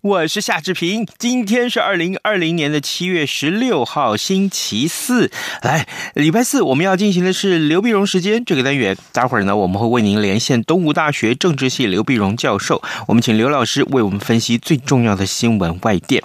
[0.00, 1.06] 我是夏志平。
[1.18, 5.30] 今天是二零二零年的七月十六号，星期四。
[5.62, 8.96] 来，礼拜四我们要进行的是刘必荣时间这个单元。
[9.12, 12.82] 待会儿呢，我们会为您连线东吴大学政治系刘必荣教授。
[13.06, 16.22] 我们请刘老师为我们分析最重要的新闻外电。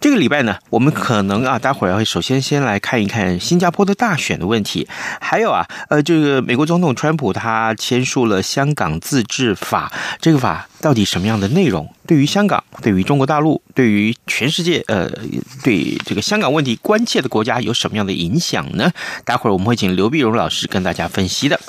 [0.00, 4.88] 这个礼拜呢，我们可能啊，待会儿要首先先来看一看新加坡的大选的问题，
[5.20, 11.92] 还有啊，呃，这个美国总统川普他签署了香港自治法，这个法到底什么样的内容？
[12.06, 15.10] 对于香港，对于中国大陆，对于全世界，呃，
[15.62, 18.90] 对这个香港问题关切的国家有什么样的影响呢？
[19.24, 21.60] 待会儿我们会请刘碧荣老师跟大家分析的。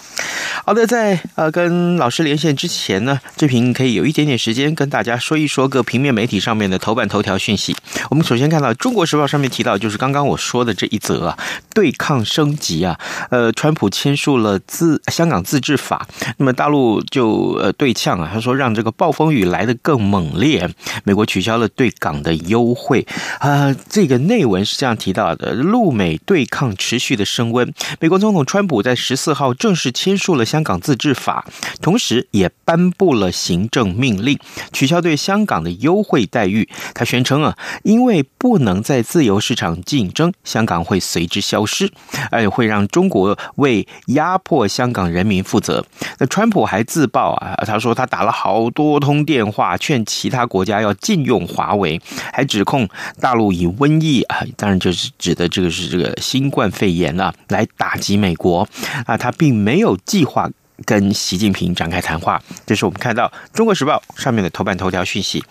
[0.65, 7.75] 好的，在呃跟老师连线之前呢，志平可以有一点点时间跟大家说一说各平面媒体上面的头版头条讯息。
[8.09, 11.37] 我们首先看到《中国时报》上面提到，就是刚刚我说的这一则啊，
[11.73, 20.31] 对抗升级啊，呃，川普签署了自香港自治法，那么大陆就呃对呛啊，他说让这个暴风雨来得更猛。
[20.31, 20.69] 烈，
[21.03, 23.05] 美国取消了对港的优惠
[23.39, 27.73] 啊、这个内文是这样提到的：陆美对抗持续的升温。
[27.99, 31.45] 美国总统川普在十四号正式签署了香港自治法，
[31.81, 34.37] 同时也颁布了行政命令，
[34.73, 36.67] 取消对香港的优惠待遇。
[36.93, 41.89] 他宣称啊，因为不能在自由市场竞争，香港会随之消失，
[42.29, 45.85] 而会让中国为压迫香港人民负责。
[46.19, 50.01] 那川普还自曝啊，他说他打了好多通电话劝。
[50.05, 52.01] 其他国家要禁用华为，
[52.33, 52.89] 还指控
[53.19, 58.67] 大陆以瘟疫啊，当然就是指的这个是这个新冠肺炎啊，来打击美国
[59.05, 60.40] 啊，他并没有计划
[60.85, 62.41] 跟习近平展开谈话。
[62.65, 65.43] 这是我们看到《中国时报》上面的头版头条讯息。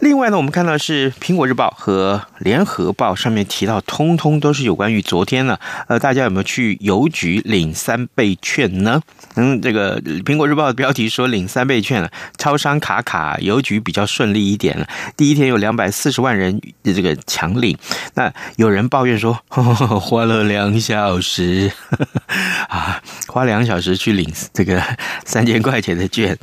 [0.00, 9.02] 另外呢，我们看到是《苹果日报》和《联合报》上面提到，通通都是有关于昨天呢，呃，大家有没有去邮局领三倍券呢？
[9.34, 14.88] 嗯，这个《苹果日报》的标题说领三倍券了，超商卡卡，邮局比较顺利一点了。
[15.18, 17.76] 第一天有两百四十万人这个抢领，
[18.14, 22.34] 那有人抱怨说，呵 呵花了两小时，呵 呵
[22.70, 24.82] 啊，花两小时去领这个
[25.26, 26.34] 三千块钱的券，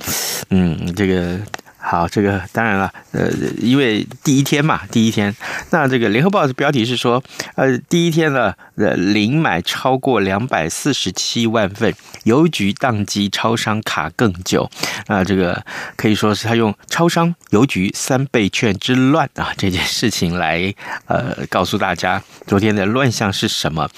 [0.51, 1.39] 嗯，这个。
[1.79, 3.29] 好，这个当然了，呃，
[3.59, 5.33] 因为第一天嘛，第一天，
[5.69, 7.23] 那这个联合报的标题是说，
[7.55, 11.93] 呃，第一天呢，呃，零买超过两百四十七万份，
[12.25, 14.69] 邮局宕机，超商卡更久，
[15.07, 20.73] 啊，这个可以说是他用超商、邮局三倍券之乱啊这件事情来，
[21.07, 23.89] 呃，告诉大家昨天的乱象是什么。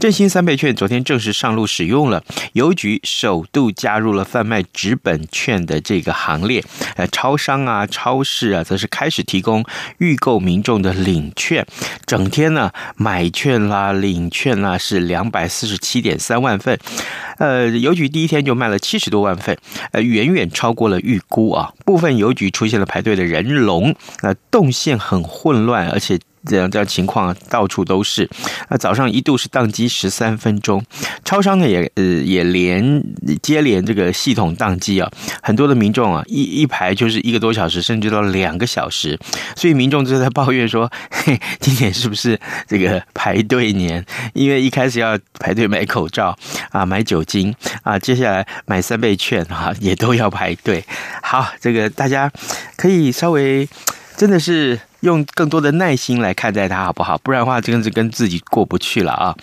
[0.00, 2.24] 振兴三倍券昨天正式上路使用了，
[2.54, 6.64] 邮局首度加入了贩卖纸本券的这个行列，
[6.96, 7.36] 呃，超。
[7.36, 9.62] 商啊，超市啊，则是开始提供
[9.98, 11.66] 预购民众的领券，
[12.06, 16.78] 整天呢买券啦、领券啦是两百四十七点三万份，
[17.38, 19.56] 呃，邮局第一天就卖了七十多万份，
[19.92, 26.18] 呃，远远超过了预估啊，部分邮局出现了排队的人龙，呃，动线很混乱，而且。
[26.46, 28.28] 这样这样情况到处都是。
[28.68, 30.84] 那早上一度是宕机十三分钟，
[31.24, 33.02] 超商呢也呃也连
[33.42, 35.10] 接连这个系统宕机啊，
[35.42, 39.18] 很多的民众啊一一排就是一个多小时，甚至到两个小时，
[39.56, 44.04] 所以民众就在抱怨说：“嘿， 今年是不是这个排队年？
[44.32, 46.36] 因为一开始要排队买口罩
[46.70, 50.84] 啊，买酒精啊，接下来买三倍券啊，也都要排队。
[51.22, 52.30] 好，这个大家
[52.76, 53.68] 可以稍微
[54.16, 57.18] 真的是。”用更多的耐心来看待它，好不好？
[57.18, 59.36] 不然的话，真的是跟自己过不去了啊！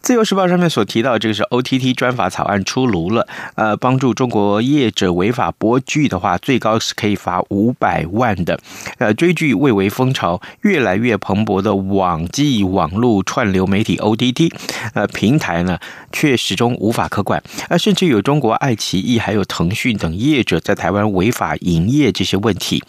[0.00, 8.58] 自由时报上面所提到，这个是 OTT 专法草案出炉了，呃，帮助中国业者违法播剧的话，最高是可以罚五百万的。
[8.96, 14.50] 呃，追剧蔚为风潮，越来越蓬勃的网际网络串流媒体 OTT，
[14.94, 15.78] 呃，平台呢，
[16.10, 22.82] 却始终无法可管，而甚至有中国爱奇艺还有腾讯等业者在台湾违法营业这些问题。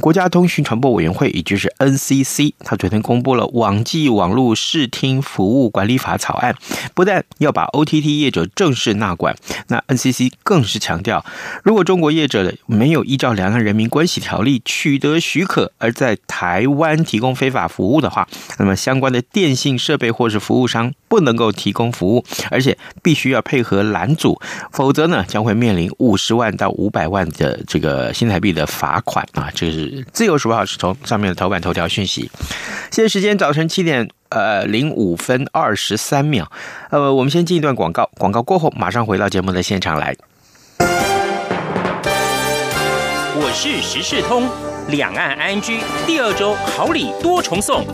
[0.00, 6.54] 国家通讯传播委员会，也就是是 NCC，他昨天公布了网际网络视听服务管理法草案。
[6.92, 9.34] 不但要把 OTT 业者正式纳管，
[9.68, 11.24] 那 NCC 更是强调，
[11.62, 18.28] 如果中国业者没有依照《两岸人民关系条例》取得许可，而在台湾提供非法服务的话，
[18.58, 24.36] 那么相关的电信设备或是服务商不能够提供服务，而且必须要配合拦阻，
[24.72, 29.48] 否则呢将会面临五十万到五百万的这个新台币的罚款啊！
[29.54, 32.28] 这是自由时报是从上面的头版头条讯息。
[32.90, 36.50] 现在时间早晨七点呃零五分二十三秒，
[36.90, 40.16] 呃，我们先进一段广告，广告过后马上回到节目的现场来。
[43.36, 44.48] 我是时事通，
[44.88, 47.86] 两岸 ING 第二周好礼多重送。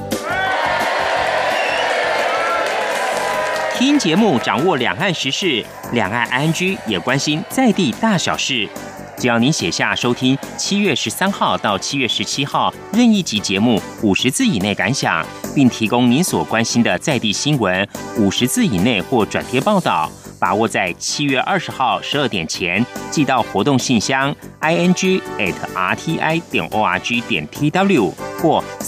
[3.80, 8.68] 听节目掌握两岸时事，两岸 ING 也关心在地大小事。
[9.16, 15.24] 只要您写下收听七月十三号到七月十七号任意集节目五十字以内感想，
[15.54, 17.88] 并提供您所关心的在地新闻
[18.18, 20.12] 五十字以内或转贴报道。
[20.38, 28.14] 把握在七月二十号十二点前寄到活动信箱 i n g at r t i 点 o r g 点 t w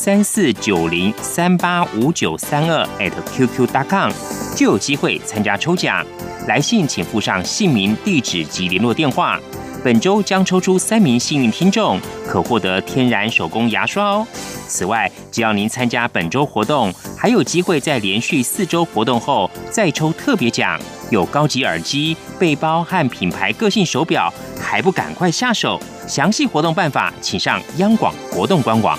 [0.04, 4.10] 三四九零三八五九三二 at q q dot com
[4.56, 6.04] 就有机会参加抽奖。
[6.48, 9.38] 来信请附上姓名、地址及联络电话。
[9.84, 14.26] 本周将抽出三名幸运听众，可获得天然手工牙刷哦。
[14.66, 20.80] 此外，只要您参加本周活动，还有机会在连续四周活动后再抽特别奖，
[21.12, 24.28] 有高级耳机、背包和品牌个性手表，
[24.60, 25.80] 还不赶快下手？
[26.08, 28.98] 详细活动办法，请上央广活动官网。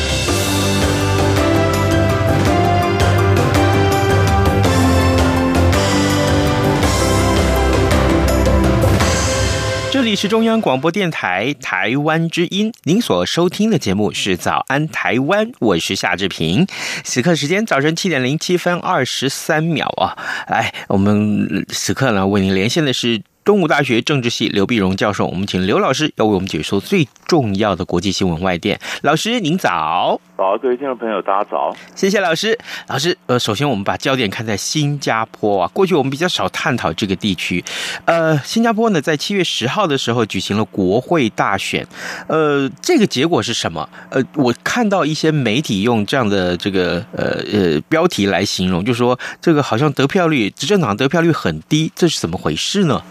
[10.11, 16.67] 里是中央广播电台台湾之音，您所收听的节目是《早安台湾》，我是夏志平。
[17.05, 20.17] 此刻时间早晨七点零七分二十三秒啊！
[20.49, 23.21] 来，我们此刻呢为您连线的是。
[23.43, 28.79] 东吴大学政治系刘碧荣教授，我们请刘老师要为我们解说最重要的国际新闻外电。
[29.01, 32.57] 老师您早，早，各位听众朋友大家早，谢谢老师。
[32.87, 37.63] 老师，呃，首先我们把焦点看在新加坡啊，过去我们比较少探讨这个地区。
[38.05, 41.87] 呃，新加坡呢，在七月十号的时候举行了国会大选，
[42.27, 43.89] 呃，这个结果是什么？
[44.11, 53.01] 呃，我看到一些媒体用这样的这个呃呃标题来形容，就说这个好像得票率执政党得票率很低，这是怎么回事呢？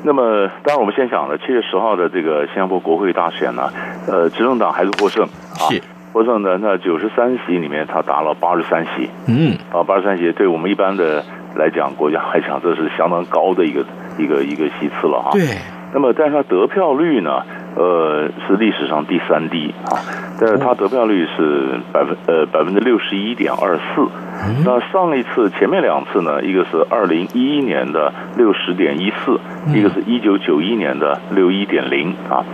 [0.00, 3.70] 哦，那么当然，我们先讲了七月十号的这个新加坡国会大选呢，
[4.06, 5.68] 呃，执政党还是获胜啊，
[6.12, 11.24] 获胜的那九十三席里面，他达了八十三席，嗯，啊，八十三席，对我们一般的
[11.54, 13.84] 来讲，国家来讲，这是相当高的一个
[14.18, 15.30] 一个一个席次了哈。
[15.32, 15.56] 对，
[15.92, 17.42] 那么但是它得票率呢，
[17.76, 19.98] 呃，是历史上第三低啊，
[20.40, 24.06] 但是它得票率是百分呃百分之六十一点二四。
[24.64, 29.38] 那上一次前面两次呢，一个是二零一一年的六十点一四，
[29.74, 32.44] 一个是一九九一年的六一点零啊。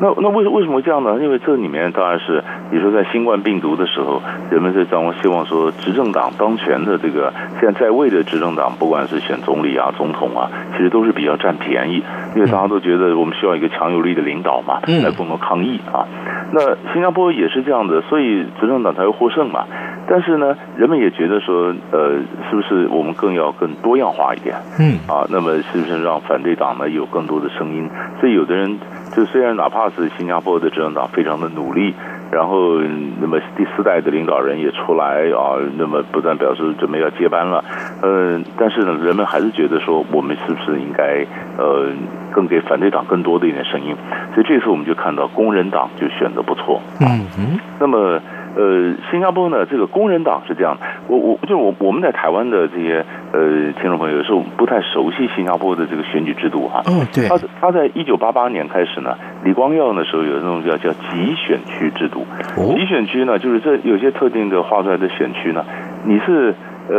[0.00, 1.18] 那那为为什么会这样呢？
[1.20, 12.02] 因为这里面当然是，你说在新冠病毒的时候，人们在希希望说执政党当权的这个现在在位的执政党，不管是选总理啊、总统啊，其实都是比较占便宜，
[12.34, 16.06] 因为大家都觉得我们需要一个强有力的领导嘛，来共同抗疫啊。
[16.52, 19.64] 那新加坡也是这样的，所以执政党才会获胜嘛。
[20.08, 22.18] 但是呢，人们也觉得说，呃，
[22.50, 24.56] 是不是我们更要更多样化一点？
[24.78, 27.88] 嗯，啊，那么是不是让反对党呢有更多的声音？
[28.20, 28.78] 所以有的人
[29.14, 31.94] 就虽然哪怕是新加坡的执政党非常的努力，
[32.30, 32.80] 然后
[33.20, 37.62] 那么第四代的领导人也出来啊，那么不断表示准备要接班了，
[38.02, 41.26] 嗯、呃，但是呢，人们还是觉得说，我们是不是应该
[41.58, 41.88] 呃
[42.32, 43.94] 更给反对党更多的一点声音？
[44.34, 48.20] 所以这次我们就看到工人党就选的不错，嗯嗯，那么。
[48.54, 56.82] 呃，新加坡呢，这个工人党是这样的，我我就是我我们在台湾的这些呃听众朋友，有时候不太熟悉新加坡的这个选举制度哈。
[56.86, 57.28] 嗯，对。
[57.28, 62.26] 他他在一九八八年开始呢，李光耀的时候有那种叫叫集选区制度。
[62.56, 62.74] 哦。
[62.76, 65.64] 集选区呢，就是这有些特定的划出来的选区呢，
[66.04, 66.54] 你是
[66.88, 66.98] 呃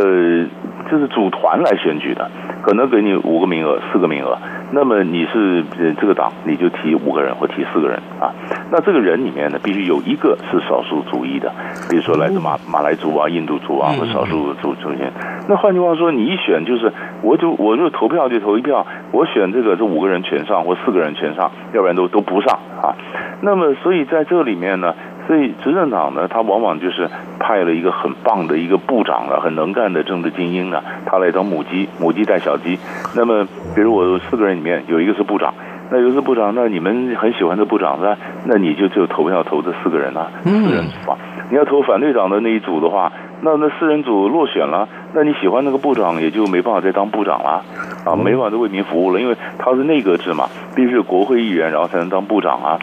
[0.90, 2.28] 就是组团来选举的，
[2.64, 4.38] 可能给你五个名额，四个名额。
[4.72, 5.62] 那么你是
[6.00, 8.32] 这个党，你就提五个人或提四个人啊。
[8.72, 11.52] 那这个人里面呢，必须有一个是少数族裔的，
[11.90, 15.06] 比如说来自马马来族啊、印度族啊或少数族族群。
[15.46, 16.90] 那换句话说，你一选就是，
[17.22, 22.96] 我就我就投票就投一票，我选这个这五个人全上或四个人全上，要不然都都不上啊。
[23.42, 24.94] 那么所以在这里面呢，
[25.26, 32.78] 所以执政党呢，他往往就是派了一个很棒的一个部长啊，很能干的政治精英呢，他来当母鸡，母鸡带小鸡。
[33.16, 35.54] 那么，比如我四个人里面有一个是部长，
[35.90, 38.16] 那有一个是部长，那你们很喜欢的部长是吧？
[38.44, 41.16] 那你就就投票投这四个人啊，四人组啊。
[41.50, 43.12] 你要投反对党的那一组的话，
[43.42, 47.62] 那那四人组落选了，那你喜欢那个部长也就没办法再当部长了
[48.04, 52.78] 啊，没办法再为民服务了，因为他是内阁制嘛，必须是国会议员然后才能当部长啊。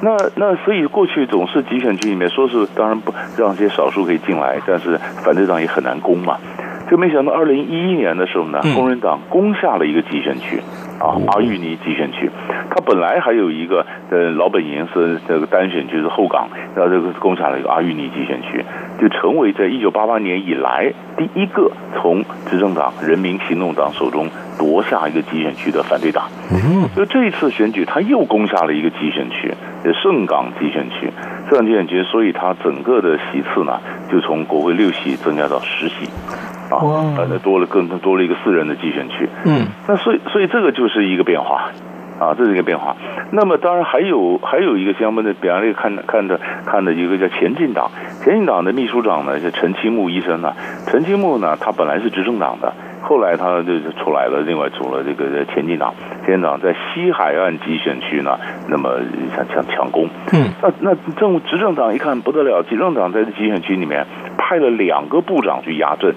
[0.00, 6.36] 那那所以过去总是集选区里面说是当然不让这些少数可以进来，但是反对党也很难攻嘛。
[6.88, 10.62] 就没想到二零一一年的时候呢，工人党攻下了一个集选区，
[10.98, 12.30] 啊，阿育尼集选区。
[12.70, 18.64] 他本来还有一个呃老本营是这个单选区是后港，然后这个攻下了一个阿育尼集选区，
[19.00, 26.28] 就成为在一九八八年以来第一个从执政党人民行动党手中夺下一个集选区的反对党。
[26.50, 29.52] 嗯，所以这一次选举他又攻下了一个集选区，
[30.02, 31.10] 盛港集选区，
[31.48, 36.08] 盛港集选区，所以他整个的席次呢就从国会六席增加到十席。
[36.70, 41.70] 啊，那多了更多了一个四人的集选区，嗯，那所以所以这个就是一个变化，
[42.18, 42.96] 啊，这是一个变化。
[43.30, 47.90] 那么当然还有还有一个相关的，比方说看看的看的一个叫前进党，
[48.22, 50.52] 前进党的秘书长呢是陈清木医生呢，
[50.86, 55.94] 陈清木呢他本来是执政党的，后来他就是出来了，另外组了这个前进党，
[56.24, 58.98] 前进党在西海岸集选区呢，那么
[59.34, 64.06] 想抢抢攻，嗯，那那政执政党一看不得了，执政党在这集选区里面
[64.36, 66.14] 派了两个部长去压阵。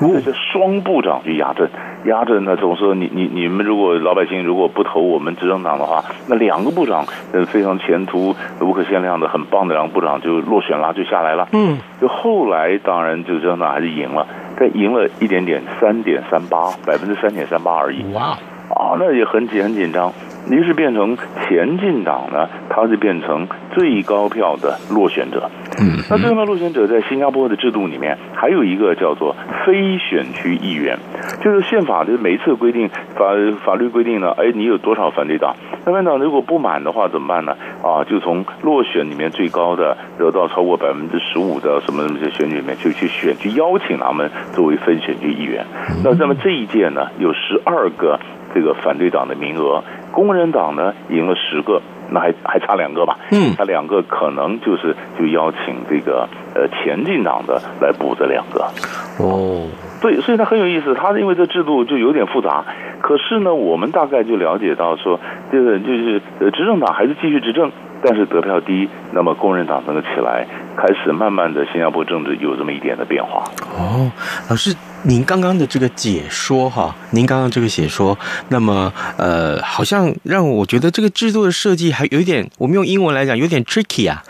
[0.00, 1.68] 这是双部长去压阵，
[2.04, 11.48] 压阵呢，总说你你你们如果老百姓如果不投我们执政党的话，那两个部长呃非常前途无可限量的很棒的两个部长就落选了，就下来了。
[11.52, 14.26] 嗯，就后来当然就执政党还是赢了，
[14.58, 18.02] 但赢了一点点，三点三八百分之三点三八而已。
[18.14, 18.38] 哇，
[18.70, 20.12] 啊，那也很紧很紧张。
[20.48, 25.50] 于是变成前进党呢，它是变成最高票的落选者。
[25.78, 30.98] 嗯，那最高票落选者在新加坡的制度里面，还有一个叫做非选区议员，
[31.42, 33.26] 就是宪法的每一次规定法
[33.64, 35.54] 法律规定呢，哎，你有多少反对党？
[35.84, 37.54] 反对党如果不满的话怎么办呢？
[37.82, 45.64] 啊，就从落选里面最高的得到超过百分之十五的什么什么选举里面就去选，去邀请他们作为非选区议员。
[46.02, 48.18] 那那么这一届呢，有十二个
[48.54, 49.82] 这个反对党的名额。
[50.12, 51.80] 工人党呢赢了十个，
[52.10, 53.16] 那还还差两个吧？
[53.30, 58.64] 嗯，差两个可能就是就邀请这个呃前进党的来补这两个。
[59.18, 59.68] 哦，
[60.02, 60.94] 对，所以它很有意思。
[60.94, 62.64] 它因为这制度就有点复杂，
[63.00, 65.20] 可是呢，我们大概就了解到说，
[65.52, 67.70] 这个就是呃执政党还是继续执政。
[68.02, 70.46] 但是得票低，那么工人党能够起来，
[70.80, 73.44] 开始慢慢的新加坡政治有这么一点的变化。
[73.76, 74.10] 哦，
[74.48, 78.18] 老师，您刚刚的这个解说哈，您刚刚这个解说，
[78.48, 84.22] 那么呃，好像让我觉得这个制度的设计还有一点，我们用英文来讲有点 tricky 啊，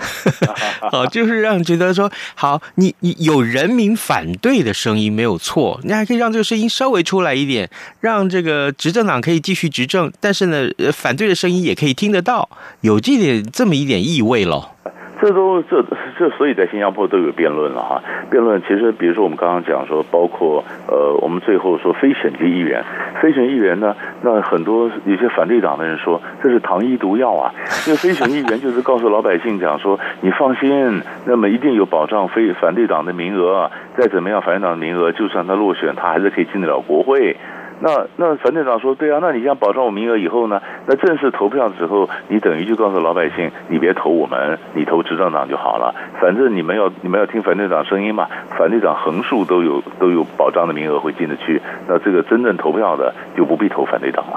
[0.91, 12.49] 好， 就是让觉得说，好，你你有人民反对的声音没有错，你还可以让这个声音稍微出来一点，让这个执政党可以继续执政，但是呢，反对的声音也可以听得到，
[12.81, 13.41] 有这点。
[13.53, 14.75] 这么一点意味咯，
[15.21, 15.85] 这都这
[16.19, 18.03] 这，所以在新加坡都有辩论了哈。
[18.31, 22.83] 辩论其实，比如说我们刚刚讲说，包括呃，我们最后说非选区议员，
[23.21, 27.53] 非选议员呢，那很多有些反对党的人说这是糖衣毒药啊，
[27.87, 37.37] 因为非选议员就是告诉老百姓讲说，你放心，那么一定有保障非反对党的名额，再怎么样反对党的名额，就算他落选，他还是可以进得了国会。
[37.81, 40.61] 那那樊队长说对啊，那你这样保障我名额以后呢？
[40.87, 45.95] 那正式投票的时候，你等于就告诉老百姓，你别投我们，你投执政党就好了。
[46.21, 48.27] 反正你们要你们要听樊队长声音嘛，
[48.59, 51.61] 反对党横竖都有都有保障的名额会进得去。
[51.89, 54.37] 那这个真正投票的就不必投反对党了。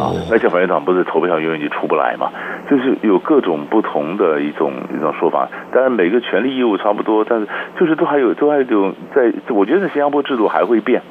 [0.00, 2.30] 啊，而且反对党不是投票永远就出不来嘛，
[2.70, 5.46] 就是有各种不同的一种一种说法。
[5.72, 7.46] 当然每个权利义务差不多，但是
[7.78, 11.02] 就是都还有都还有种在，我觉得新加坡制度还会变。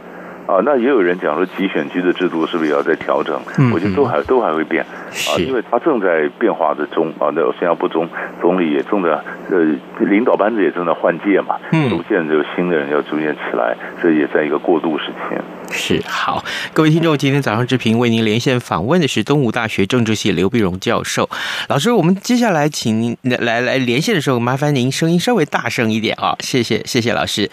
[0.52, 3.40] 啊，那也有人讲说，集选区的制度是不是也要再调整？
[3.58, 7.32] 嗯我觉得都还都还会变啊，因为它正在变化的中啊。
[7.34, 8.06] 那新加坡中
[8.42, 9.12] 总理也正在
[9.50, 9.64] 呃，
[10.00, 11.56] 领导班子也正在换届嘛，
[11.90, 15.38] 逐渐就新的人要逐渐起来，所以也在一个过渡时期。
[15.74, 21.30] 是好，各位听众，今天早上之平为您连线访问的是东吴大学政治系刘碧荣教授
[21.68, 21.92] 老师。
[21.92, 27.50] 我们接下来请您来来，连线的时候，麻烦您声音稍微大声一点啊，谢谢谢谢老师。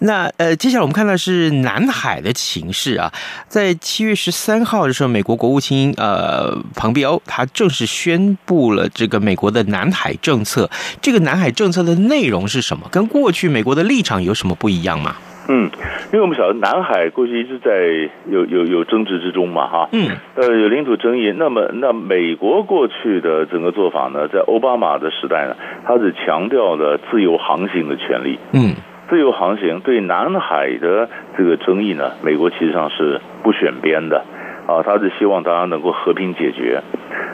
[0.00, 3.12] 那呃，接下来我们看到是南海的情势啊，
[3.48, 10.68] 在七月十三号的时候，美国国务卿呃庞毕欧他正式宣布了这个美国的南海政策。
[11.00, 12.88] 这个南海政策的内容是什么？
[12.90, 15.16] 跟过去美国的立场有什么不一样吗？
[15.50, 15.70] 嗯，
[16.12, 21.32] 因为我们晓得南海过去一直在有有有争执之中嘛，哈，嗯，呃，有领土争议。
[21.36, 28.74] 那么，那美国过去的整个做法呢，在奥巴马的时代呢，他是强调了自由航行的权利，嗯，
[29.08, 34.22] 自由航行对南海的这个争议呢，美国其实上是不选边的，
[34.66, 36.82] 啊，他是希望大家能够和平解决。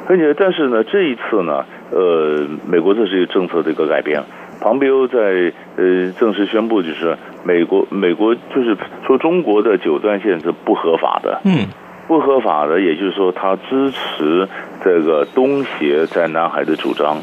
[0.07, 4.23] 而且，但是呢，这一次呢，呃，美国这是一个政策的一个改变。
[4.65, 8.75] 庞培欧在呃正式宣布，就是美国美国就是
[9.07, 11.69] 说中国的九段线是不合法的，嗯，
[12.09, 14.49] 不合法的，也就是说他支持
[14.83, 17.19] 这个东协在南海的主张，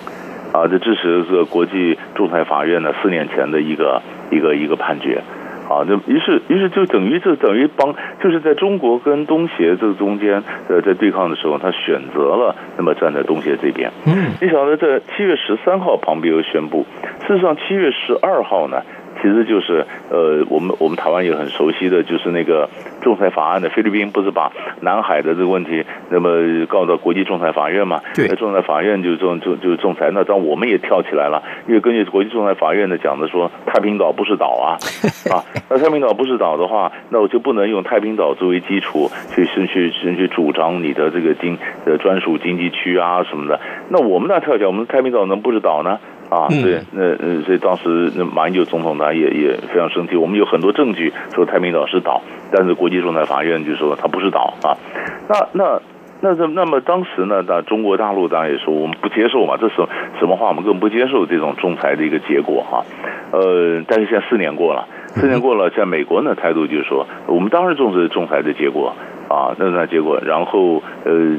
[0.54, 5.24] 啊，这支持这个国际仲裁法院呢四年前的一个一个一个判决。
[5.72, 13.90] 啊，那于是，于是就等于这等于帮，就是在中国跟东协这中间，呃，在对抗的时候，他选择了那么站在东协这边。
[14.06, 16.86] 嗯，你晓得，在七月十三号，庞贝欧宣布，
[17.26, 18.82] 事实上七月十二号呢。
[19.22, 22.68] 其实就是呃，我们我们台湾也很熟悉的就是那个
[23.02, 24.52] 仲裁法案的菲律宾不是把
[24.82, 28.02] 南海的这个问题那么告到国际仲裁法院嘛？
[28.16, 34.78] 对，仲裁法院就仲就就仲裁，那当我们也跳起来了，因为根据国际仲裁法院的讲的说，太平岛不是岛啊
[35.32, 43.60] 啊，那太平岛不是岛的话，那我就不能用太平岛作为基础去去去去主张你的这个经的专属经济区啊什么的，
[43.90, 46.00] 那我们那跳起来，我们太平岛能不是岛呢？
[46.32, 50.16] 啊，对，那呃，所以当时那马英九总统呢也也非常生气。
[50.16, 52.22] 我们有很多证据说太平岛是岛，
[52.54, 54.72] 但是国际仲裁法院就说它不是岛啊。
[55.28, 55.82] 那那
[56.22, 59.76] 那这那么当时呢，那中国大陆当然也说我们不接受嘛，这是
[60.20, 60.48] 什么话？
[60.48, 62.86] 我们根本不接受这种仲裁的一个结果哈。
[63.34, 68.96] 呃，但是现在四年过了，四年过了，在美国呢态度就是说，我们当然重视仲裁的结果。
[69.32, 71.38] 啊，那那结果，然后呃，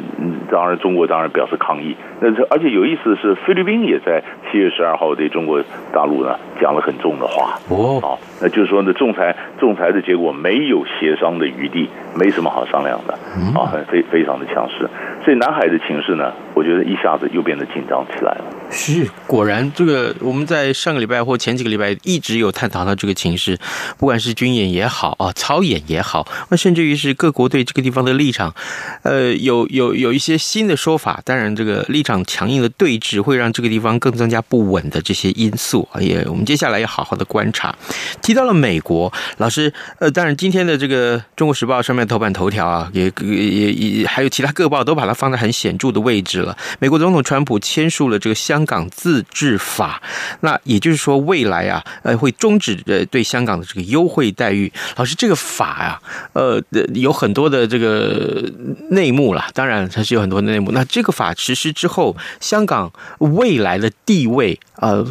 [0.51, 1.95] 当然中国当然表示抗议。
[2.21, 7.59] 那这而且有意思的是，菲律宾也在七月十二号对中国大陆呢讲了很重的话。
[7.69, 13.13] 哦，啊，那就是说呢，仲裁仲裁的结果没有协商的余地，没什么好商量的。
[13.55, 14.89] 啊，非非常的强势。
[15.23, 18.45] 所以南海的情势呢，我觉得一下子又变得紧张起来了。
[18.75, 23.59] 是，果然这个我们在上个礼拜或前几个礼拜一直有探讨到这个情势，
[23.99, 28.55] 不管是军演也好啊，操演也好，那甚至于是各国对这个地方的立场，
[29.03, 31.21] 呃，有有有一些新的说法。
[31.23, 37.77] 当然，这个立场强硬的对峙会让这个地方更增加不稳的这些因素啊，也我们接下来要好好的观察。
[38.23, 46.57] 提到了美国，老师，呃，当然今天的这个《中国时报》上面头版头条啊，也也也还有其他各报都把它放在很显著的位置了。
[46.79, 48.62] 美国总统川普签署了这个相。
[48.63, 50.01] 香港自治法，
[50.41, 54.73] 那也就是说，未来啊，呃，会终止呃对香港的这个优惠待遇。
[54.95, 56.01] 老师，这个法呀，
[56.33, 56.63] 呃，
[56.95, 58.49] 有很多的这个
[58.91, 60.71] 内幕啦，当然它是有很多的内幕。
[60.71, 65.05] 那这个法实施之后，香港未来的地位，呃，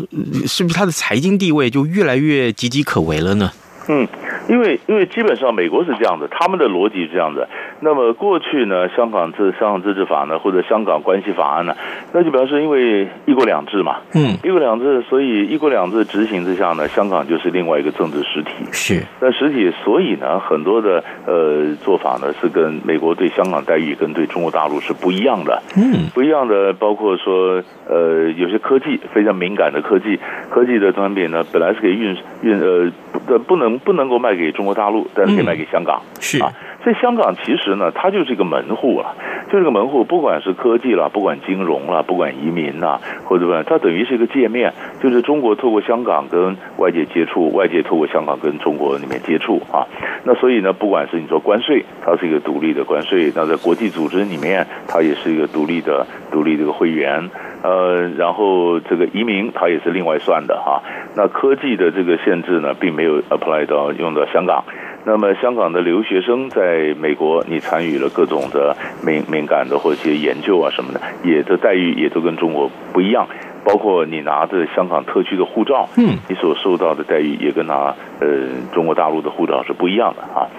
[0.47, 3.51] 是不是它的财经地位就越来越岌岌可危了呢？
[3.89, 4.07] 嗯，
[4.51, 7.47] 因为因为基本上美国是这样的，他们的逻辑是这样的。
[7.79, 11.73] 那么过去呢，香港自香港自治法呢，或者香港关系法案呢，
[12.11, 18.51] 那就表示因为一国两制嘛，嗯，一国两制，所以一国两制执行之下呢，香港就是另外一个政治实体。
[18.73, 25.63] 是，那实体，所以呢，很多的呃做法呢，是跟美国对香港待遇跟对中国大陆是不一样的。
[25.77, 32.91] 嗯，不一样的，包括说呃有些科技非常敏感的科技，科技的产品呢，本来是可以运运呃
[33.27, 36.01] 的不能不能够卖给中国大陆，但是可以卖给香港。
[36.15, 36.53] 嗯、是啊。
[36.83, 39.13] 所以香港其实呢，它就是一个门户啊，
[39.51, 49.85] 就是个门户，不管是科技啦，不管金融啦，不管移民啦，或者什它等于是一个界面，就是中国透过香港跟外界接触，外界透过香港跟中国里面接触啊。
[50.23, 57.29] 那所以呢，不管是你说关税，它是一个独立的关税；那在国际组织里面，它也是一个独立的、独立的一个会员。
[57.63, 60.81] 呃，然后这个移民它也是另外算的哈。
[61.15, 64.63] 那科技的这个限制呢，并没有 apply 到用到香港。
[65.03, 73.27] 那么香港的留学生在美国，你参与了各种的敏敏感的或者一些研究啊什么的，也的待遇也都跟中国不一样。
[73.63, 78.27] 包括你拿着香港特区的护照，嗯，你所受到的待遇也跟拿呃
[78.73, 80.49] 中国大陆的护照是不一样的啊。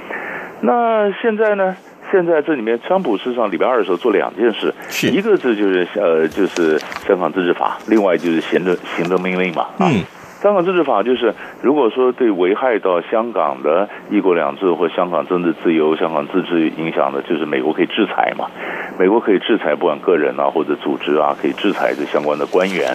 [0.60, 1.76] 那现在呢？
[2.12, 9.88] 现在这里面，川普事实上礼拜二的时候做两件事，是一个是就是呃就是香港自治法，另外就是行政行政命令嘛，啊。
[9.90, 10.05] 嗯
[10.42, 18.51] 香港自治法就是，如果说对危害到香港的一国两制或香港政治自由、香港自治影响的，就是美国可以制裁嘛。
[18.98, 22.92] 美国可以制裁不管个人啊或者组织啊，可以制裁这相关的官员。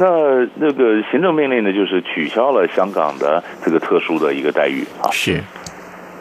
[0.00, 0.06] 那
[0.54, 5.12] 那个行政命令呢，就是取消了香港的这个特殊的一个待遇啊。
[5.12, 5.42] 是。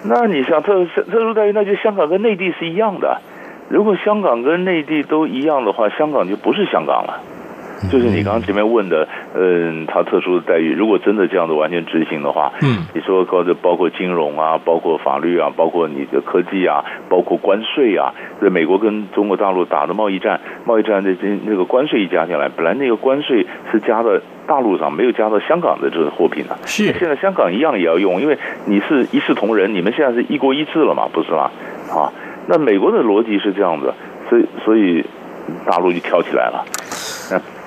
[0.08, 3.20] 那你想特特殊待遇，那就香港跟内地是一样的。
[3.70, 7.20] 如果香港跟内地都一样的话，香港就不是香港了。
[7.91, 24.10] 就是你刚刚前面问的，嗯，它特殊的待遇，如果真的这样子完全执行的话，嗯，你说高的包括金融啊，包括法律啊，包括你的科技啊，包括关税啊，这美国跟中国大陆打的贸易战，贸易战的这那个关税一加进来，本来那个关税是加到
[24.45, 31.52] 大陆上，没有加到香港的这个货品的，是现在香港一样也要用，因为你是一视同仁，你们现在是一国一制了嘛，不是吗？
[31.89, 32.12] 啊，
[32.48, 33.93] 那美国的逻辑是这样子，
[34.30, 35.06] 所以所以
[35.65, 36.65] 大陆就跳起来了。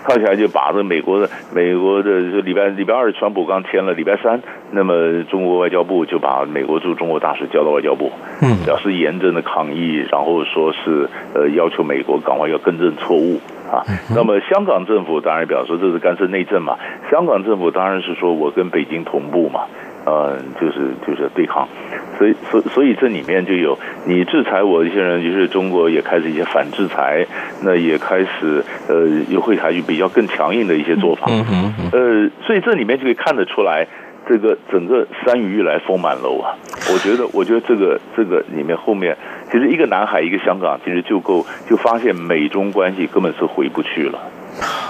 [0.06, 13.84] 跳起来就把这美国的美国的就礼拜礼拜二，川普刚签了，礼拜三，那么中国外交部就把美国驻中国大使叫到外交部，嗯，表示严正的抗议，然后说是呃要求美国赶快要更正错误啊。
[14.14, 16.76] 那么香港政府当然表示这是干涉内政嘛，
[17.10, 19.62] 香港政府当然是说我跟北京同步嘛。
[20.08, 21.68] 呃，就是就是对抗，
[22.16, 27.26] 所以所所以这里面就有你制裁我一些人，就是中国也开始一些反制裁，
[27.62, 33.86] 那也开始呃又会采取比较更强硬的一些做法，嗯嗯嗯，呃，所以这里面就可以看得出来，
[34.26, 36.56] 这个整个山雨欲来风满楼啊，
[36.90, 39.14] 我觉得我觉得这个这个里面后面
[39.52, 44.18] 其实一个南海一个香港其实就够就发现美中关系根本是回不去了，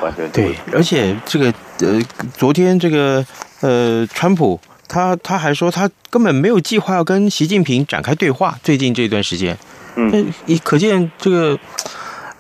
[0.01, 1.47] 完全对，而且这个
[1.81, 2.01] 呃
[2.33, 3.25] 昨天这个
[3.63, 4.61] 呃川普。
[4.89, 8.55] 他他还说，他根本没有计划要跟习近平展开对话。
[8.63, 9.57] 最近这段时间，
[9.97, 11.59] 嗯，你可见这个，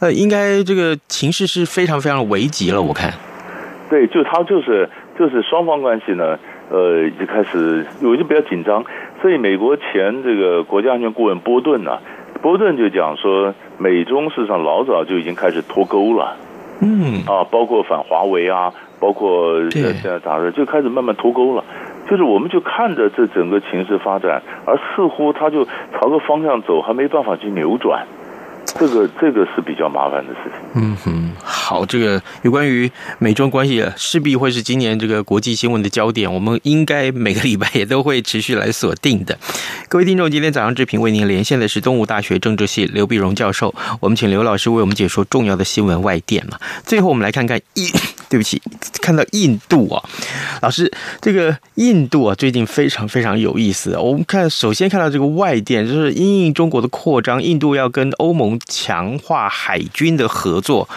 [0.01, 2.81] 呃，应该这个情势是非常非常危急了。
[2.81, 3.13] 我看，
[3.91, 6.39] 对，就他就是就是双方关系呢，
[6.71, 8.83] 呃，已经开始有就比较紧张。
[9.21, 11.99] 所以美国前这个国家安全顾问波顿呢，
[12.41, 16.37] 波顿就讲说，美中事实上老早就已经开始脱钩了。
[16.81, 21.65] 嗯，啊，包括反华为啊，包括现在咋着，就开始慢慢脱钩了。
[22.09, 28.07] 就是我们就看着这整个情势发展，而似乎它就朝个方向走，还没办法去扭转，
[28.65, 30.83] 这个这个是比较麻烦的事情。
[30.83, 39.37] 嗯哼，好，这个有关于美中关系，势必会是今年这个国际新闻的焦点，我们应该每个礼拜也都会持续来锁定的。
[39.89, 46.59] 各位听众，今天早上志平为您连线的是东吴大学政治系刘碧荣教授，我们请刘老师为我们解说重要的新闻外电嘛。
[46.85, 47.87] 最后，我们来看看一。
[48.29, 48.61] 对不起，
[49.01, 50.03] 看到印度啊，
[50.63, 53.97] 老师，这个印度啊，最近非常非常有意思。
[53.97, 60.89] 我们看，首先看到这个外电，就是因应中国的扩张，印度要跟欧盟强化海军的合作。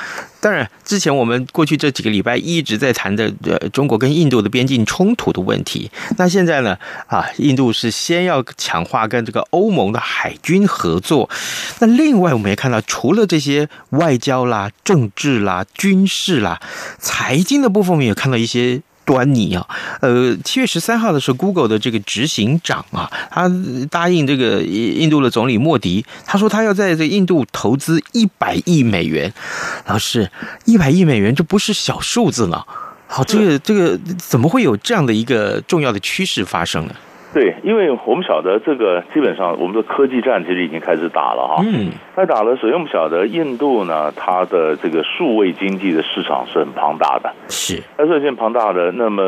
[0.41, 5.89] 当然，之前我们过去这几个礼拜一直在谈的，呃，中国跟印度的边境冲突的问题。
[6.17, 11.29] 那现在呢，啊，印度是先要强化跟这个欧盟的海军合作。
[11.79, 16.59] 那另外，我们也看到，除了这些外交啦、政治啦、军事啦、
[16.97, 18.81] 财经的部分，我们也看到一些。
[19.11, 19.67] 端倪啊，
[19.99, 23.51] 呃，七月十三号的时候，Google 的这个执行长啊，他
[23.89, 29.33] 答应这个印度的总理莫迪，他说他要在这印度投资一百亿美元。
[29.85, 30.31] 老师，
[30.63, 32.63] 一百亿美元这不是小数字呢。
[33.07, 36.95] 好，这个这个怎么会有这样的一个重要的趋势发生呢？
[37.33, 41.63] 对，因为我们晓得这个基本上我们的科技战其实已经开始打了哈。
[41.65, 41.89] 嗯。
[42.13, 47.31] 开打了，首先我们晓得印度呢，它的这个数位经济的市场是很庞大的。
[47.47, 47.81] 是。
[47.97, 49.23] 它是很庞大的，那么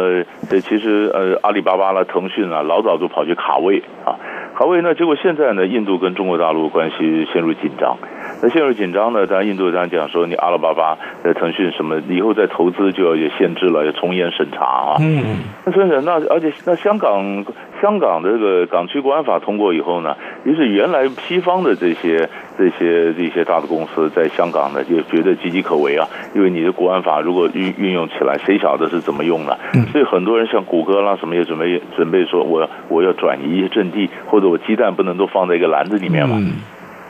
[0.49, 4.19] 呃其实呃阿里巴巴啦、腾讯啊，老早就跑去卡位啊，
[4.53, 7.97] 卡位呢，结果现在呢，印度跟中国大陆关系陷入紧张。
[8.43, 14.97] 那陷入紧张呢，当然印度这样讲说，你阿里巴巴、呃腾讯什么以后再投资就要有限制了，要从严审查啊。
[14.99, 15.23] 嗯。
[15.65, 17.45] 那所以，那而且那香港。
[17.81, 29.57] 香港的这个港区国安法通过以后呢，于是原来西方的这些这些这些大的公司在香港呢，就觉得岌岌可危啊，因为你的国安法如果运运用起来，谁晓得是怎么用呢？
[29.91, 36.41] 所以很多人像谷歌啦什么也准备准备说，我我要转移阵地，或者我鸡蛋不能都放在一个篮子里面嘛。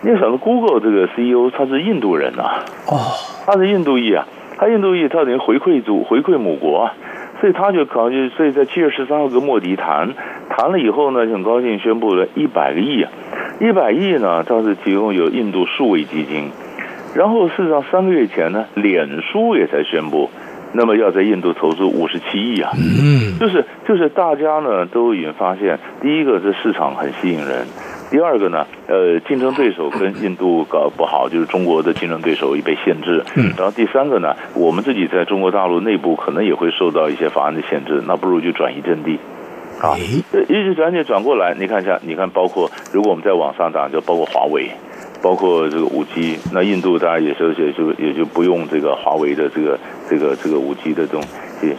[0.04, 3.00] 你想到 Google 这个 CEO 他是印度人啊，哦，
[3.46, 6.94] 他是印度裔啊，他印度裔，他等于回馈祖回馈母国啊。
[7.40, 10.14] 所以他就考虑，所以在七月十三号跟莫迪谈
[10.50, 13.12] 谈了以后呢，就很高兴宣布了一百个亿啊，
[13.60, 16.50] 一百亿呢，他是提供有印度数位基金。
[17.14, 20.30] 然后事实上三个月前呢，脸书也才宣布，
[20.72, 27.68] 那么要在印度投资五十七亿啊，嗯，就是就是大家呢都已经发现，第一个是市场很吸引人。
[28.14, 33.24] 第二个呢，呃，竞争对手跟印度搞不好，就是中国的竞争对手已被限制。
[33.36, 33.52] 嗯。
[33.58, 39.18] 然后第三个呢，我们自己在中国大陆内部可能也会受到一些法案的限制，那不如就转移阵地。
[39.82, 44.70] 啊，一直转点转过来，你看一下，你看，包括如果我们再往上涨，就包括华为，
[45.24, 51.24] 包括这个五 G，那印度当然也是也就也就不用这个华为的这个这个这个五 G 的这种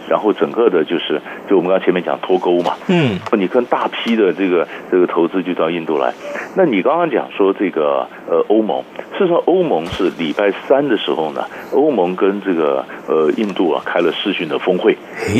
[0.09, 6.13] 然后整个的就是，就我们刚前面讲脱钩嘛，嗯，你跟大批的这个这个投资就到印度来。
[6.55, 8.83] 那你刚刚讲说这个呃欧盟，
[9.17, 14.97] 事实上欧盟是礼拜三的时候呢，欧盟跟这个呃印度啊开了视讯的峰会。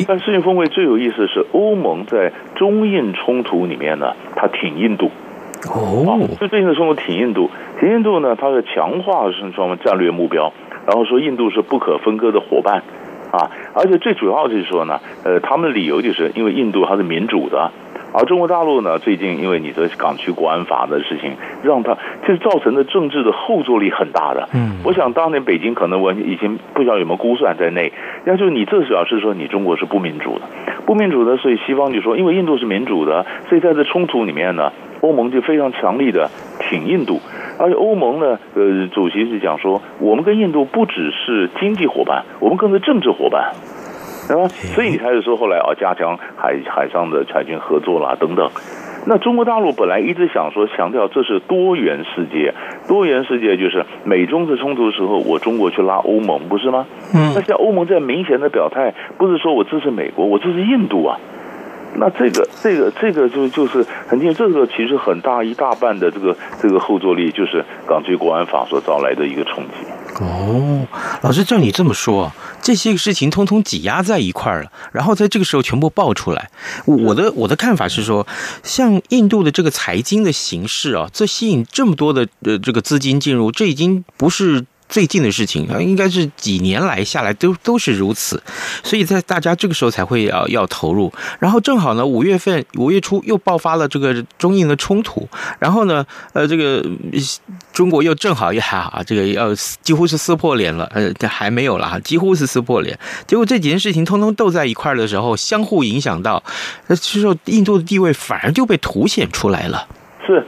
[0.08, 5.10] 但视讯峰会最有意思的是，欧盟在中印冲突里面呢，它挺印度。
[5.74, 10.54] 哦，就最近的冲突挺印度，挺印度呢，它是强化是什么战略目标，
[10.86, 12.84] 然后说印度是不可分割的伙伴。
[13.36, 17.72] 啊，而且最主要就是说呢，呃，他们的理由就是因为印度它是民主的，
[18.14, 24.48] 而中国大陆呢，最近因为你的港区国安法的事情，让它其实造成的政治的后坐力很大的。
[24.54, 27.92] 嗯，我想当年北京可能我已经不晓得有没有估算在内，
[28.26, 30.46] 那就是你这表示说你中国是不民主的，
[30.86, 34.72] 不民主的，所以西方就说，因为印度是民主的，所以在这冲突里面呢，
[35.02, 37.20] 欧盟就非常强力的挺印度。
[37.58, 43.52] 而且欧盟呢，呃，主席是讲说，我们跟印度不只是经济伙伴，我们更是政治伙伴，
[44.28, 44.48] 对吧？
[44.48, 48.50] 所以你才是说后来啊，加强海海上的海军合作啦等等。
[49.08, 52.52] 那中国大陆本来一直想说强调这是多元世界，
[52.88, 56.88] 多元世界就是美中的冲突的时候，我中国去拉欧盟，不是吗？
[57.14, 57.32] 嗯。
[57.36, 61.20] 那像欧盟在明显的表态，不是说我支持美国，我支持印度啊。
[61.98, 70.24] 那这个这个这个就就是很清楚，这个其实很大一大半的这个这个后坐力，就是港区国安法所招来的一个冲击。
[70.24, 70.86] 哦，
[71.22, 72.32] 老师照你这么说，
[72.62, 76.50] 这些个事情通通挤压在一块儿了，然后在这个时候全部爆出来。
[76.86, 78.26] 我的我的看法是说，
[78.64, 84.66] 像印度的这个财经的形势啊，这吸引这么多的呃这个资金进入，这已经不是。
[84.88, 88.42] 最近的事情啊，应该是几年来下来都都是如此，
[88.84, 91.12] 所以在大家这个时候才会要要投入。
[91.40, 95.28] 然后正好呢，五月份五月初又爆发了这个中印的冲突，
[95.60, 96.86] 然后呢，呃，这个
[97.74, 102.98] 中国又正好也还好，这个要几乎是撕破脸了，呃，还没有了，几乎是撕破脸。
[103.28, 106.42] 结果这几件事情通通斗在一块儿的时候，相互影响到，
[106.88, 109.88] 那其实印度的地位反而就被凸显出来了。
[110.26, 110.46] 是。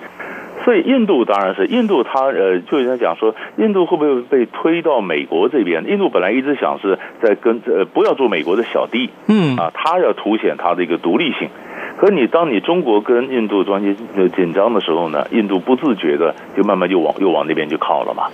[0.68, 5.88] 所以印度当然是印度，它呃，就人家讲说，印度会不会被推到美国这边？
[5.88, 11.48] 印度本来一直想是在跟呃，不要做美国的小弟，嗯啊，他要凸显他的一个独立性。
[11.96, 13.96] 可你当你中国跟印度关系
[14.36, 18.28] 紧张的时候呢，印度不自觉的就慢慢就往又往那边就靠了嘛。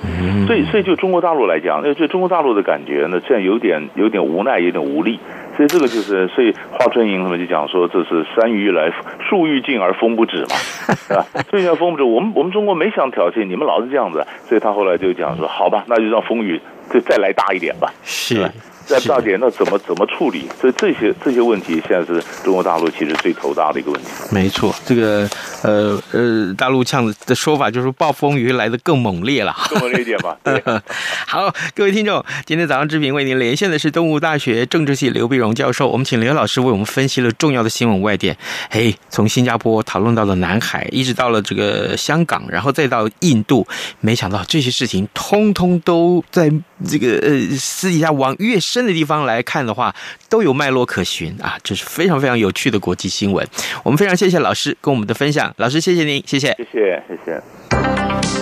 [0.47, 5.19] 所以所以就中国大陆来讲，那对中国大陆的感觉呢，这样有点有点无奈，有点无力。
[5.55, 8.91] 所以这个就是，所以华春莹他们就讲说，这是山雨欲来，
[9.29, 10.55] 树欲静而风不止嘛，
[11.07, 11.25] 是吧？
[11.49, 12.03] 所以叫风不止。
[12.03, 16.59] 我们我们中国没想挑衅，你们老是这样子，所以他后来就讲说，好吧，那就让风雨
[16.91, 18.49] 就再来大一点吧，是。
[18.85, 20.45] 在大点，那怎么怎么处理？
[20.59, 24.07] 所以这些这些问题，现在是中国大陆其实最头大的一个问题。
[24.31, 25.29] 没错，这个
[25.61, 30.37] 呃呃，大陆腔的说法就是暴风雨来的更猛烈了，更猛烈一点吧。
[30.43, 30.61] 对。
[31.27, 38.37] 好，各位听众，今天早上志平为您连线的是东吴大学政治系刘碧荣教授，我们请刘老师为我们分析了重要的新闻外电。
[38.69, 43.65] 嘿，从新加坡讨论到了南海，一直到了这个香港，然后再到印度，
[43.99, 46.51] 没想到这些事情通通都在
[46.87, 49.93] 这个呃私底下往越深的地方来看的话，
[50.27, 51.55] 都有脉络可循啊！
[51.63, 53.47] 这是非常非常有趣的国际新闻。
[53.83, 57.43] 我们非常谢谢老师跟我们的分享，老师谢谢您，谢谢，谢谢，谢谢。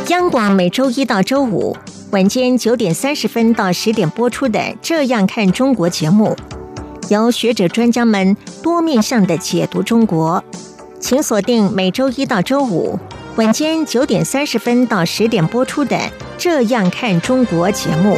[0.08, 1.76] 央广每周一到周五
[2.12, 6.34] 晚间九点三十分到十点播出的《这样看中国》节目，
[7.10, 10.41] 由学者专家们多面向的解读中国，
[11.02, 12.98] 请锁定每周一到周五
[13.36, 15.98] 晚间九点三十分到十点播出的
[16.38, 18.17] 《这样看中国》节目。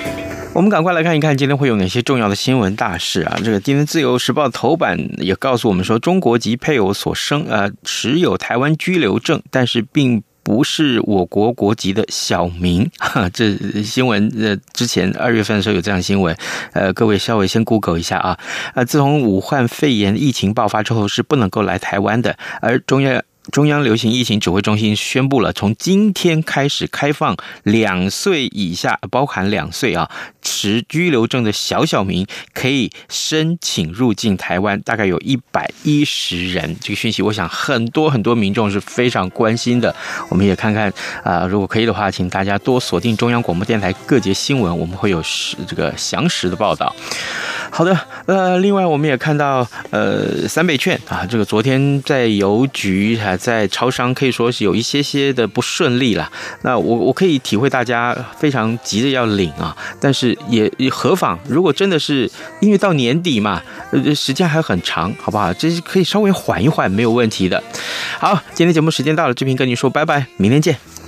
[0.53, 3.39] 我们赶快来看一看今天会有哪些重要的新闻大事啊！
[3.41, 12.89] 这个今天《自由时报》头版也告诉我们说，中国籍配偶所生呃持有台湾居留证，但是并不是我国国籍的小明。
[12.99, 16.35] 哈，这新闻呃之前二月份的时候有这样的新闻，
[16.73, 18.37] 呃，各位稍微先 Google 一下啊。
[18.75, 23.23] 呃，自从武汉肺炎疫情爆发之后，是不能够来台湾的，而中央。
[23.49, 30.09] 中央流行疫情指挥中心宣布了，从今天开始开放两岁以下，包含两岁啊，
[30.43, 36.77] 持居留证的小小民可以申请入境台湾，大概有一百一十人。
[36.79, 39.93] 这个讯息，我想很多很多民众是非常关心的。
[40.29, 46.95] 我们也看看啊，如果可以的话，请大家多锁定中央广播电台各节新闻，我们会有实这个详实的报道。
[47.71, 56.31] 好的，呃，另外我们也看到，呃，三倍券啊，这个昨天在邮局在超商可以说是有一些些的不顺利了。
[56.63, 61.37] 那我我可以体会大家非常急着要领啊，但是也也何妨？
[61.47, 65.53] 如果真的是因为到年底嘛，呃，时间还很长，好不好？
[65.53, 67.61] 这是可以稍微缓一缓，没有问题的。
[68.19, 71.00] 好，今天节目时间到了，志平跟你说拜拜，明天见。